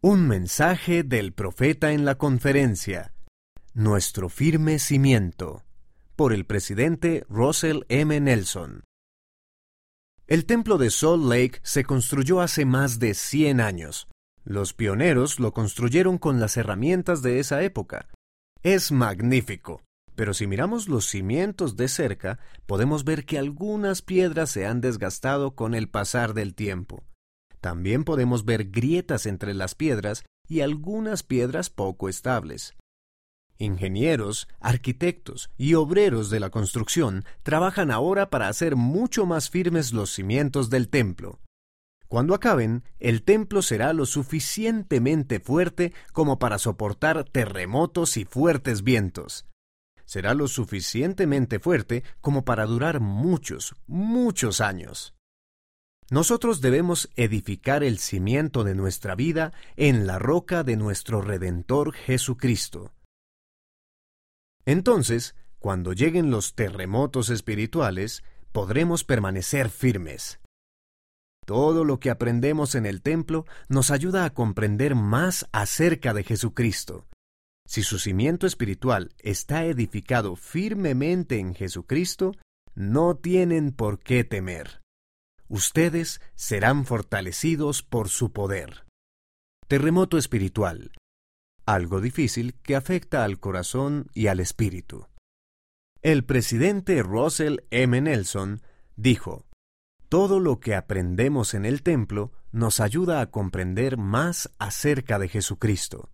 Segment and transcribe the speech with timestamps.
[0.00, 3.12] Un mensaje del profeta en la conferencia.
[3.74, 5.64] Nuestro firme cimiento.
[6.14, 8.20] Por el presidente Russell M.
[8.20, 8.84] Nelson.
[10.28, 14.06] El templo de Salt Lake se construyó hace más de 100 años.
[14.44, 18.06] Los pioneros lo construyeron con las herramientas de esa época.
[18.62, 19.82] Es magnífico,
[20.14, 25.56] pero si miramos los cimientos de cerca, podemos ver que algunas piedras se han desgastado
[25.56, 27.07] con el pasar del tiempo.
[27.60, 32.74] También podemos ver grietas entre las piedras y algunas piedras poco estables.
[33.58, 40.10] Ingenieros, arquitectos y obreros de la construcción trabajan ahora para hacer mucho más firmes los
[40.10, 41.40] cimientos del templo.
[42.06, 49.44] Cuando acaben, el templo será lo suficientemente fuerte como para soportar terremotos y fuertes vientos.
[50.06, 55.17] Será lo suficientemente fuerte como para durar muchos, muchos años.
[56.10, 62.94] Nosotros debemos edificar el cimiento de nuestra vida en la roca de nuestro Redentor Jesucristo.
[64.64, 70.40] Entonces, cuando lleguen los terremotos espirituales, podremos permanecer firmes.
[71.44, 77.06] Todo lo que aprendemos en el templo nos ayuda a comprender más acerca de Jesucristo.
[77.66, 82.32] Si su cimiento espiritual está edificado firmemente en Jesucristo,
[82.74, 84.80] no tienen por qué temer
[85.48, 88.84] ustedes serán fortalecidos por su poder.
[89.66, 90.92] Terremoto espiritual.
[91.66, 95.06] Algo difícil que afecta al corazón y al espíritu.
[96.00, 98.00] El presidente Russell M.
[98.00, 98.62] Nelson
[98.96, 99.46] dijo,
[100.08, 106.10] Todo lo que aprendemos en el templo nos ayuda a comprender más acerca de Jesucristo.